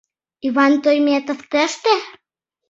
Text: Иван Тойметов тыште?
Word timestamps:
Иван 0.47 0.73
Тойметов 0.83 1.39
тыште? 1.51 1.93